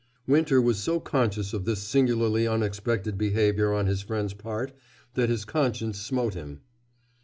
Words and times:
Winter 0.25 0.59
was 0.59 0.79
so 0.81 0.99
conscious 0.99 1.53
of 1.53 1.65
this 1.65 1.83
singularly 1.83 2.47
unexpected 2.47 3.19
behavior 3.19 3.71
on 3.71 3.85
his 3.85 4.01
friend's 4.01 4.33
part 4.33 4.71
that 5.13 5.29
his 5.29 5.45
conscience 5.45 5.99
smote 5.99 6.33
him. 6.33 6.61